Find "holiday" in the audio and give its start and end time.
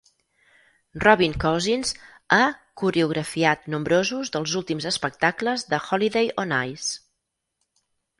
5.89-6.33